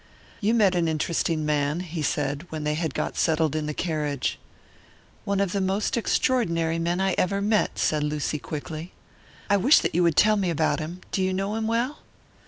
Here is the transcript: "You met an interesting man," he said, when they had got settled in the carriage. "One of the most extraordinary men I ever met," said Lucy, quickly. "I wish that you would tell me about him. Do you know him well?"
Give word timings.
"You 0.39 0.55
met 0.55 0.73
an 0.73 0.87
interesting 0.87 1.45
man," 1.45 1.81
he 1.81 2.01
said, 2.01 2.47
when 2.49 2.63
they 2.63 2.73
had 2.73 2.95
got 2.95 3.15
settled 3.19 3.55
in 3.55 3.67
the 3.67 3.73
carriage. 3.75 4.39
"One 5.25 5.39
of 5.39 5.51
the 5.51 5.61
most 5.61 5.95
extraordinary 5.95 6.79
men 6.79 6.99
I 6.99 7.13
ever 7.19 7.39
met," 7.39 7.77
said 7.77 8.01
Lucy, 8.03 8.39
quickly. 8.39 8.93
"I 9.47 9.57
wish 9.57 9.77
that 9.77 9.93
you 9.93 10.01
would 10.01 10.17
tell 10.17 10.37
me 10.37 10.49
about 10.49 10.79
him. 10.79 11.01
Do 11.11 11.21
you 11.21 11.33
know 11.33 11.53
him 11.53 11.67
well?" 11.67 11.99